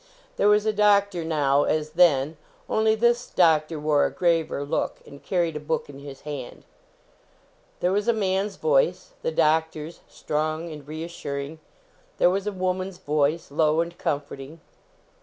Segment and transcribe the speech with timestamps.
[0.35, 2.35] There was a doctor now, as then;
[2.67, 6.63] only this doctor wore a graver look, and carried a Book in his hand.
[7.81, 11.59] There was a man s voice the doctor s, strong and reassuring.
[12.17, 14.59] There was a woman s voice, low and comforting.